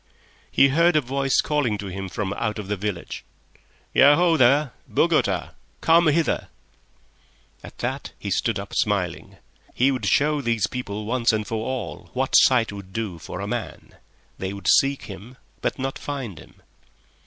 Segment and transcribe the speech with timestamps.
[0.49, 3.23] He heard a voice calling to him from out of the village.
[3.93, 5.51] "Yaho there, Bogota!
[5.79, 6.47] Come hither!"
[7.63, 9.37] At that he stood up, smiling.
[9.75, 13.47] He would show these people once and for all what sight would do for a
[13.47, 13.93] man.
[14.39, 16.63] They would seek him, but not find him.